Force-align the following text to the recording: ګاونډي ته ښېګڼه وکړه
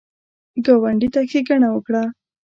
ګاونډي 0.65 1.07
ته 1.13 1.21
ښېګڼه 1.29 1.69
وکړه 1.71 2.03